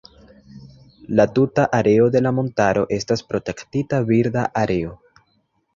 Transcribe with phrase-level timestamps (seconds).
[1.19, 4.99] La tuta areo de la montaro estas Protektita birda areo.